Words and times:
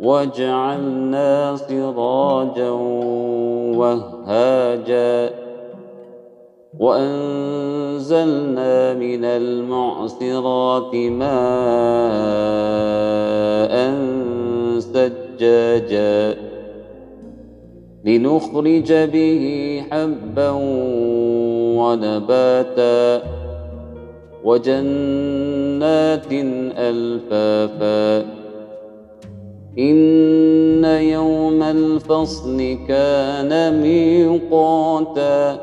وجعلنا 0.00 1.56
سراجا 1.56 2.70
وهاجا 3.78 5.30
وأنزلنا 6.78 8.34
من 8.94 9.24
المعصرات 9.24 10.94
ماء 10.94 11.28
سجاجا 14.80 16.36
لنخرج 18.04 18.92
به 18.92 19.44
حبا 19.90 20.50
ونباتا 21.78 23.22
وجنات 24.44 26.32
ألفافا 26.78 28.38
إن 29.78 30.84
يوم 30.84 31.62
الفصل 31.62 32.78
كان 32.88 33.80
ميقاتا 33.82 35.60